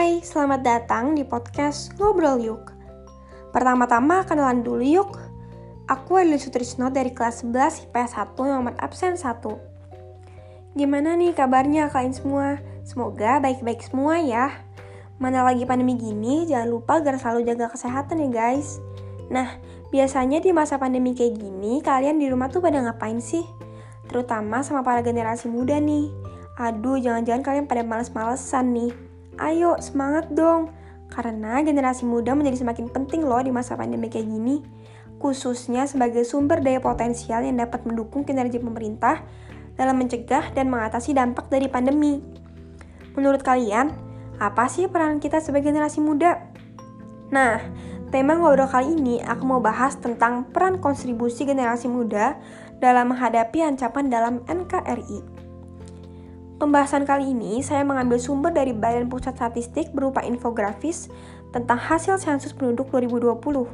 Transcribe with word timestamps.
Hai, 0.00 0.24
selamat 0.24 0.64
datang 0.64 1.12
di 1.12 1.28
podcast 1.28 1.92
Ngobrol 2.00 2.40
Yuk. 2.40 2.72
Pertama-tama 3.52 4.24
kenalan 4.24 4.64
dulu 4.64 4.80
yuk. 4.80 5.12
Aku 5.92 6.16
Adil 6.16 6.40
Sutrisno 6.40 6.88
dari 6.88 7.12
kelas 7.12 7.44
11 7.44 7.84
IPS 7.84 8.16
1 8.16 8.32
nomor 8.48 8.72
absen 8.80 9.20
1. 9.20 9.44
Gimana 10.72 11.20
nih 11.20 11.36
kabarnya 11.36 11.92
kalian 11.92 12.16
semua? 12.16 12.64
Semoga 12.80 13.44
baik-baik 13.44 13.84
semua 13.84 14.16
ya. 14.24 14.64
Mana 15.20 15.44
lagi 15.44 15.68
pandemi 15.68 16.00
gini, 16.00 16.48
jangan 16.48 16.72
lupa 16.72 17.04
agar 17.04 17.20
selalu 17.20 17.52
jaga 17.52 17.68
kesehatan 17.68 18.24
ya 18.24 18.28
guys. 18.32 18.80
Nah, 19.28 19.60
biasanya 19.92 20.40
di 20.40 20.48
masa 20.56 20.80
pandemi 20.80 21.12
kayak 21.12 21.36
gini, 21.36 21.84
kalian 21.84 22.16
di 22.16 22.32
rumah 22.32 22.48
tuh 22.48 22.64
pada 22.64 22.80
ngapain 22.80 23.20
sih? 23.20 23.44
Terutama 24.08 24.64
sama 24.64 24.80
para 24.80 25.04
generasi 25.04 25.52
muda 25.52 25.76
nih. 25.76 26.08
Aduh, 26.56 26.96
jangan-jangan 26.96 27.44
kalian 27.44 27.66
pada 27.68 27.84
males-malesan 27.84 28.72
nih. 28.72 29.09
Ayo, 29.40 29.80
semangat 29.80 30.28
dong. 30.36 30.76
Karena 31.08 31.58
generasi 31.64 32.04
muda 32.04 32.36
menjadi 32.36 32.60
semakin 32.60 32.92
penting 32.92 33.24
loh 33.24 33.40
di 33.40 33.48
masa 33.48 33.74
pandemi 33.74 34.12
kayak 34.12 34.28
gini. 34.28 34.60
Khususnya 35.16 35.88
sebagai 35.88 36.22
sumber 36.28 36.60
daya 36.60 36.78
potensial 36.78 37.42
yang 37.42 37.56
dapat 37.56 37.82
mendukung 37.88 38.22
kinerja 38.22 38.60
pemerintah 38.60 39.24
dalam 39.80 39.96
mencegah 39.96 40.52
dan 40.52 40.68
mengatasi 40.68 41.16
dampak 41.16 41.48
dari 41.48 41.66
pandemi. 41.72 42.20
Menurut 43.16 43.40
kalian, 43.40 43.90
apa 44.36 44.68
sih 44.68 44.86
peran 44.86 45.18
kita 45.18 45.40
sebagai 45.40 45.72
generasi 45.72 46.04
muda? 46.04 46.36
Nah, 47.32 47.60
tema 48.12 48.36
ngobrol 48.36 48.68
kali 48.68 48.92
ini 48.92 49.24
aku 49.24 49.44
mau 49.48 49.60
bahas 49.60 49.96
tentang 49.96 50.48
peran 50.52 50.78
kontribusi 50.84 51.48
generasi 51.48 51.88
muda 51.88 52.36
dalam 52.80 53.12
menghadapi 53.12 53.64
ancaman 53.64 54.12
dalam 54.12 54.44
NKRI. 54.48 55.39
Pembahasan 56.60 57.08
kali 57.08 57.32
ini 57.32 57.64
saya 57.64 57.80
mengambil 57.88 58.20
sumber 58.20 58.52
dari 58.52 58.76
Badan 58.76 59.08
Pusat 59.08 59.40
Statistik 59.40 59.96
berupa 59.96 60.20
infografis 60.20 61.08
tentang 61.56 61.80
hasil 61.80 62.20
sensus 62.20 62.52
penduduk 62.52 62.92
2020. 62.92 63.64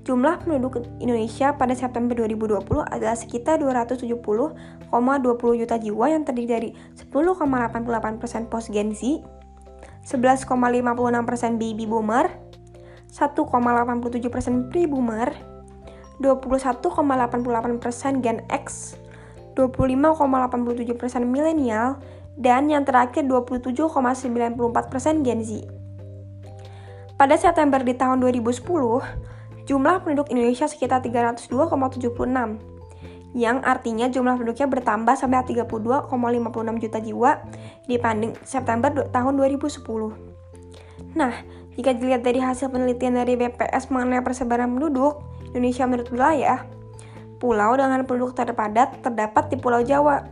Jumlah 0.00 0.40
penduduk 0.40 0.88
Indonesia 1.04 1.52
pada 1.52 1.76
September 1.76 2.16
2020 2.16 2.88
adalah 2.88 3.12
sekitar 3.12 3.60
270,20 3.60 5.60
juta 5.60 5.76
jiwa 5.76 6.06
yang 6.08 6.24
terdiri 6.24 6.48
dari 6.48 6.72
10,88% 6.96 8.48
post 8.48 8.72
Gen 8.72 8.96
Z, 8.96 9.20
11,56% 10.08 10.48
baby 11.60 11.84
boomer, 11.84 12.32
1,87% 13.12 14.72
pre-boomer, 14.72 15.28
21,88% 16.24 18.24
Gen 18.24 18.40
X, 18.48 18.96
25,87% 19.54 21.24
milenial, 21.24 22.00
dan 22.36 22.68
yang 22.72 22.84
terakhir 22.88 23.28
27,94% 23.28 25.24
Gen 25.24 25.40
Z. 25.44 25.68
Pada 27.20 27.36
September 27.36 27.78
di 27.84 27.94
tahun 27.94 28.18
2010, 28.18 28.64
jumlah 29.68 29.94
penduduk 30.02 30.26
Indonesia 30.32 30.66
sekitar 30.66 31.04
302,76, 31.04 32.58
yang 33.32 33.64
artinya 33.64 34.12
jumlah 34.12 34.36
penduduknya 34.36 34.68
bertambah 34.68 35.16
sampai 35.16 35.40
32,56 35.48 36.82
juta 36.84 36.98
jiwa 37.00 37.40
dibanding 37.88 38.32
September 38.44 38.92
tahun 39.08 39.32
2010. 39.40 41.16
Nah, 41.16 41.32
jika 41.72 41.96
dilihat 41.96 42.20
dari 42.20 42.44
hasil 42.44 42.68
penelitian 42.68 43.16
dari 43.16 43.40
BPS 43.40 43.88
mengenai 43.88 44.20
persebaran 44.20 44.68
penduduk 44.76 45.24
Indonesia 45.52 45.88
menurut 45.88 46.08
wilayah, 46.12 46.68
pulau 47.42 47.74
dengan 47.74 48.06
penduduk 48.06 48.38
terpadat 48.38 49.02
terdapat 49.02 49.50
di 49.50 49.58
Pulau 49.58 49.82
Jawa. 49.82 50.22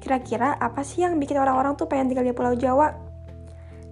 Kira-kira 0.00 0.56
apa 0.56 0.80
sih 0.80 1.04
yang 1.04 1.20
bikin 1.20 1.36
orang-orang 1.36 1.76
tuh 1.76 1.84
pengen 1.84 2.08
tinggal 2.08 2.24
di 2.24 2.32
Pulau 2.32 2.56
Jawa? 2.56 2.96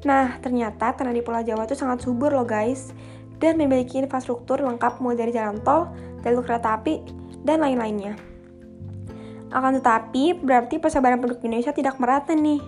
Nah, 0.08 0.40
ternyata 0.40 0.96
karena 0.96 1.12
di 1.12 1.20
Pulau 1.20 1.44
Jawa 1.44 1.68
itu 1.68 1.76
sangat 1.76 2.00
subur 2.00 2.32
loh 2.32 2.48
guys, 2.48 2.96
dan 3.36 3.60
memiliki 3.60 4.00
infrastruktur 4.00 4.64
lengkap 4.64 5.04
mulai 5.04 5.20
dari 5.20 5.36
jalan 5.36 5.60
tol, 5.60 5.92
jalur 6.24 6.40
kereta 6.40 6.80
api, 6.80 7.04
dan 7.44 7.60
lain-lainnya. 7.60 8.16
Akan 9.52 9.76
tetapi, 9.76 10.40
berarti 10.40 10.80
persebaran 10.80 11.20
penduduk 11.20 11.44
Indonesia 11.44 11.76
tidak 11.76 12.00
merata 12.00 12.32
nih. 12.32 12.58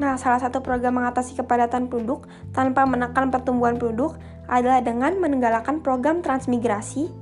Nah, 0.00 0.16
salah 0.16 0.40
satu 0.40 0.64
program 0.64 0.98
mengatasi 0.98 1.36
kepadatan 1.36 1.86
penduduk 1.86 2.26
tanpa 2.50 2.88
menekan 2.88 3.28
pertumbuhan 3.28 3.76
penduduk 3.76 4.16
adalah 4.48 4.80
dengan 4.80 5.20
menenggalkan 5.20 5.84
program 5.84 6.24
transmigrasi, 6.24 7.12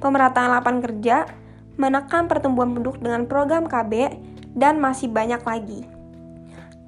pemerataan 0.00 0.48
lapangan 0.48 0.80
kerja, 0.80 1.28
menekan 1.76 2.30
pertumbuhan 2.30 2.74
penduduk 2.74 3.02
dengan 3.02 3.26
program 3.26 3.66
KB, 3.66 4.14
dan 4.54 4.78
masih 4.78 5.10
banyak 5.10 5.42
lagi. 5.42 5.82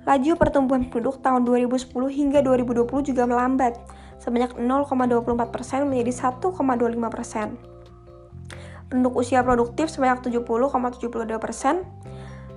Laju 0.06 0.38
pertumbuhan 0.38 0.86
penduduk 0.86 1.18
tahun 1.18 1.42
2010 1.42 1.90
hingga 2.14 2.38
2020 2.46 3.10
juga 3.10 3.26
melambat, 3.26 3.74
sebanyak 4.22 4.54
0,24% 4.54 5.82
menjadi 5.82 6.12
1,25%. 6.14 7.10
persen. 7.10 7.58
Penduduk 8.86 9.18
usia 9.18 9.42
produktif 9.42 9.90
sebanyak 9.90 10.22
70,72%, 10.30 11.82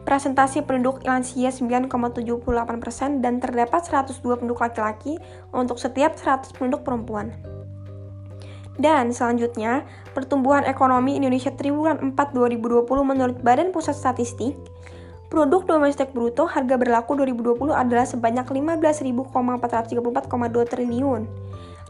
presentasi 0.06 0.62
penduduk 0.62 1.02
lansia 1.02 1.50
9,78%, 1.50 3.26
dan 3.26 3.42
terdapat 3.42 3.82
102 3.82 4.38
penduduk 4.38 4.62
laki-laki 4.62 5.18
untuk 5.50 5.82
setiap 5.82 6.14
100 6.22 6.54
penduduk 6.54 6.86
perempuan. 6.86 7.34
Dan 8.80 9.12
selanjutnya, 9.12 9.84
pertumbuhan 10.16 10.64
ekonomi 10.64 11.20
Indonesia 11.20 11.52
triwulan 11.52 12.00
4 12.00 12.16
2020 12.32 12.88
menurut 13.04 13.36
Badan 13.44 13.76
Pusat 13.76 14.00
Statistik, 14.00 14.56
produk 15.28 15.68
domestik 15.68 16.16
bruto 16.16 16.48
harga 16.48 16.80
berlaku 16.80 17.20
2020 17.20 17.76
adalah 17.76 18.08
sebanyak 18.08 18.48
15.434,2 18.48 20.72
triliun 20.72 21.28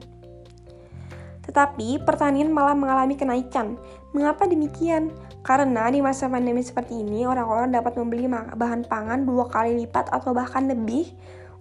Tetapi 1.41 2.03
pertanian 2.05 2.51
malah 2.53 2.77
mengalami 2.77 3.17
kenaikan. 3.17 3.79
Mengapa 4.11 4.45
demikian? 4.45 5.09
Karena 5.41 5.89
di 5.89 6.03
masa 6.03 6.29
pandemi 6.29 6.61
seperti 6.61 7.01
ini, 7.01 7.25
orang-orang 7.25 7.73
dapat 7.73 7.97
membeli 7.97 8.29
bahan 8.29 8.85
pangan 8.85 9.25
dua 9.25 9.49
kali 9.49 9.83
lipat 9.83 10.13
atau 10.13 10.37
bahkan 10.37 10.69
lebih 10.69 11.09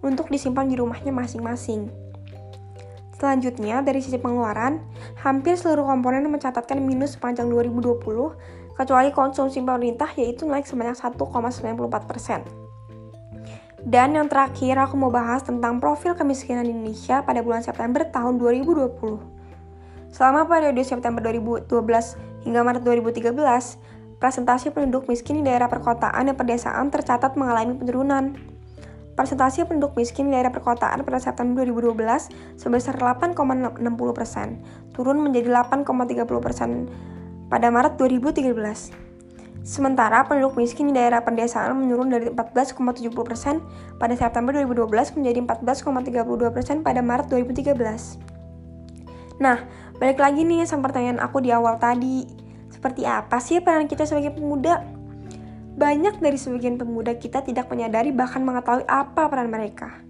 untuk 0.05 0.29
disimpan 0.29 0.69
di 0.69 0.77
rumahnya 0.77 1.09
masing-masing. 1.09 2.10
Selanjutnya, 3.21 3.85
dari 3.85 4.01
sisi 4.01 4.17
pengeluaran, 4.17 4.81
hampir 5.21 5.53
seluruh 5.53 5.85
komponen 5.85 6.25
mencatatkan 6.25 6.81
minus 6.81 7.21
sepanjang 7.21 7.53
2020 7.53 8.01
kecuali 8.73 9.13
konsumsi 9.13 9.61
pemerintah 9.61 10.09
yaitu 10.17 10.49
naik 10.49 10.65
sebanyak 10.65 10.97
1,94%. 10.97 12.41
Dan 13.85 14.17
yang 14.17 14.25
terakhir 14.25 14.73
aku 14.81 14.97
mau 14.97 15.13
bahas 15.13 15.45
tentang 15.45 15.77
profil 15.77 16.17
kemiskinan 16.17 16.65
di 16.65 16.73
Indonesia 16.73 17.21
pada 17.21 17.45
bulan 17.45 17.61
September 17.61 18.09
tahun 18.09 18.41
2020. 18.41 18.89
Selama 20.09 20.49
periode 20.49 20.81
September 20.81 21.21
2012 21.21 21.69
hingga 22.41 22.61
Maret 22.65 22.81
2013, 22.81 24.17
presentasi 24.17 24.73
penduduk 24.73 25.05
miskin 25.05 25.41
di 25.41 25.43
daerah 25.45 25.69
perkotaan 25.69 26.25
dan 26.25 26.33
pedesaan 26.33 26.89
tercatat 26.89 27.37
mengalami 27.37 27.77
penurunan. 27.77 28.50
Presentasi 29.21 29.69
penduduk 29.69 30.01
miskin 30.01 30.27
di 30.27 30.31
daerah 30.33 30.49
perkotaan 30.49 31.05
pada 31.05 31.21
September 31.21 31.61
2012 31.61 32.57
sebesar 32.57 32.97
8,60 32.97 33.37
persen, 34.17 34.57
turun 34.97 35.21
menjadi 35.21 35.61
8,30 35.61 36.25
persen 36.41 36.89
pada 37.45 37.69
Maret 37.69 38.01
2013. 38.01 38.49
Sementara 39.61 40.25
penduduk 40.25 40.57
miskin 40.57 40.89
di 40.89 40.97
daerah 40.97 41.21
pedesaan 41.21 41.77
menurun 41.77 42.09
dari 42.09 42.33
14,70% 42.33 44.01
pada 44.01 44.13
September 44.17 44.57
2012 44.57 44.89
menjadi 45.13 45.39
14,32% 45.69 46.81
pada 46.81 47.05
Maret 47.05 47.29
2013. 47.29 47.77
Nah, 49.37 49.69
balik 50.01 50.17
lagi 50.17 50.49
nih 50.49 50.65
sama 50.65 50.89
pertanyaan 50.89 51.21
aku 51.21 51.45
di 51.45 51.53
awal 51.53 51.77
tadi. 51.77 52.25
Seperti 52.73 53.05
apa 53.05 53.37
sih 53.37 53.61
peran 53.61 53.85
kita 53.85 54.01
sebagai 54.01 54.33
pemuda? 54.33 55.00
Banyak 55.71 56.19
dari 56.19 56.35
sebagian 56.35 56.75
pemuda 56.75 57.15
kita 57.15 57.39
tidak 57.43 57.71
menyadari 57.71 58.11
bahkan 58.11 58.43
mengetahui 58.43 58.83
apa 58.87 59.31
peran 59.31 59.47
mereka. 59.47 60.03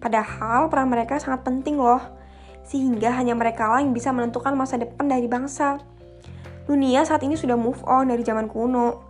Padahal 0.00 0.68
peran 0.68 0.88
mereka 0.92 1.16
sangat 1.20 1.44
penting 1.44 1.80
loh, 1.80 2.00
sehingga 2.64 3.12
hanya 3.16 3.32
mereka 3.32 3.68
lah 3.68 3.80
yang 3.80 3.96
bisa 3.96 4.12
menentukan 4.12 4.52
masa 4.56 4.76
depan 4.76 5.08
dari 5.08 5.28
bangsa. 5.28 5.80
Dunia 6.68 7.02
saat 7.02 7.24
ini 7.24 7.34
sudah 7.34 7.56
move 7.56 7.80
on 7.88 8.12
dari 8.12 8.22
zaman 8.22 8.46
kuno 8.46 9.02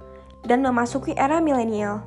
dan 0.46 0.62
memasuki 0.64 1.12
era 1.12 1.42
milenial, 1.42 2.06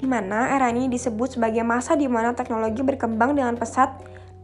di 0.00 0.08
mana 0.08 0.50
era 0.52 0.72
ini 0.72 0.90
disebut 0.90 1.38
sebagai 1.38 1.62
masa 1.62 1.94
di 1.94 2.08
mana 2.10 2.34
teknologi 2.34 2.82
berkembang 2.82 3.36
dengan 3.36 3.54
pesat 3.54 3.94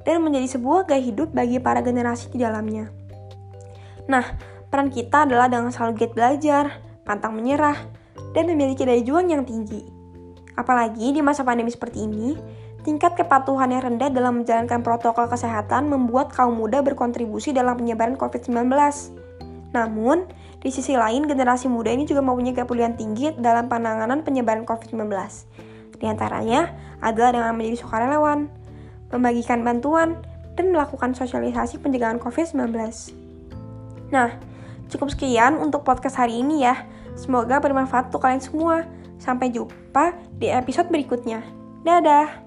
dan 0.04 0.20
menjadi 0.20 0.60
sebuah 0.60 0.86
gaya 0.86 1.00
hidup 1.00 1.32
bagi 1.32 1.58
para 1.58 1.80
generasi 1.80 2.30
di 2.30 2.38
dalamnya. 2.44 2.92
Nah, 4.04 4.36
peran 4.68 4.92
kita 4.92 5.24
adalah 5.24 5.48
dengan 5.48 5.72
selalu 5.72 5.92
giat 5.96 6.12
belajar, 6.12 6.64
pantang 7.08 7.32
menyerah, 7.32 8.03
dan 8.34 8.50
memiliki 8.50 8.82
daya 8.86 9.02
juang 9.02 9.30
yang 9.30 9.42
tinggi. 9.46 9.84
Apalagi 10.54 11.14
di 11.14 11.20
masa 11.22 11.42
pandemi 11.42 11.70
seperti 11.70 12.06
ini, 12.06 12.38
tingkat 12.86 13.18
kepatuhan 13.18 13.72
yang 13.72 13.82
rendah 13.82 14.12
dalam 14.12 14.42
menjalankan 14.42 14.84
protokol 14.84 15.26
kesehatan 15.26 15.90
membuat 15.90 16.30
kaum 16.30 16.54
muda 16.58 16.84
berkontribusi 16.84 17.50
dalam 17.50 17.74
penyebaran 17.80 18.14
COVID-19. 18.14 18.70
Namun, 19.74 20.30
di 20.62 20.70
sisi 20.70 20.94
lain, 20.94 21.26
generasi 21.26 21.66
muda 21.66 21.90
ini 21.90 22.06
juga 22.06 22.22
mempunyai 22.22 22.54
kepedulian 22.54 22.94
tinggi 22.94 23.34
dalam 23.34 23.66
penanganan 23.66 24.22
penyebaran 24.22 24.62
COVID-19. 24.62 25.10
Di 25.98 26.06
antaranya 26.06 26.70
adalah 27.02 27.34
dengan 27.34 27.58
menjadi 27.58 27.82
sukarelawan, 27.82 28.46
membagikan 29.10 29.66
bantuan, 29.66 30.22
dan 30.54 30.70
melakukan 30.70 31.18
sosialisasi 31.18 31.82
pencegahan 31.82 32.22
COVID-19. 32.22 32.70
Nah, 34.14 34.30
cukup 34.86 35.10
sekian 35.10 35.58
untuk 35.58 35.82
podcast 35.82 36.22
hari 36.22 36.38
ini 36.38 36.62
ya. 36.62 36.86
Semoga 37.14 37.62
bermanfaat 37.62 38.10
untuk 38.12 38.22
kalian 38.22 38.42
semua. 38.42 38.84
Sampai 39.18 39.48
jumpa 39.54 40.14
di 40.36 40.50
episode 40.50 40.90
berikutnya. 40.90 41.40
Dadah! 41.86 42.43